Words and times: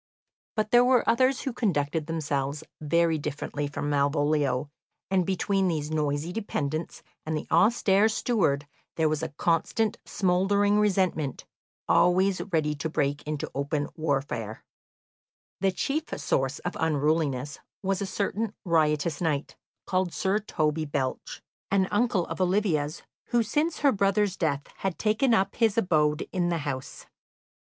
But 0.55 0.71
there 0.71 0.83
were 0.83 1.07
others 1.07 1.41
who 1.41 1.53
conducted 1.53 2.07
themselves 2.07 2.63
very 2.81 3.19
differently 3.19 3.67
from 3.67 3.87
Malvolio, 3.91 4.67
and 5.11 5.27
between 5.27 5.67
these 5.67 5.91
noisy 5.91 6.33
dependents 6.33 7.03
and 7.23 7.37
the 7.37 7.45
austere 7.51 8.09
steward 8.09 8.65
there 8.95 9.07
was 9.07 9.21
a 9.21 9.29
constant 9.29 9.99
smouldering 10.03 10.79
resentment, 10.79 11.45
always 11.87 12.41
ready 12.51 12.73
to 12.77 12.89
break 12.89 13.21
into 13.27 13.51
open 13.53 13.89
warfare. 13.95 14.63
The 15.59 15.71
chief 15.71 16.05
source 16.19 16.57
of 16.57 16.75
unruliness 16.79 17.59
was 17.83 18.01
a 18.01 18.07
certain 18.07 18.55
riotous 18.65 19.21
knight, 19.21 19.55
called 19.85 20.13
Sir 20.13 20.39
Toby 20.39 20.85
Belch, 20.85 21.43
an 21.69 21.87
uncle 21.91 22.25
of 22.25 22.41
Olivia's, 22.41 23.03
who 23.25 23.43
since 23.43 23.81
her 23.81 23.91
brother's 23.91 24.35
death 24.35 24.63
had 24.77 24.97
taken 24.97 25.35
up 25.35 25.57
his 25.57 25.77
abode 25.77 26.27
in 26.31 26.49
the 26.49 26.57
house. 26.65 27.05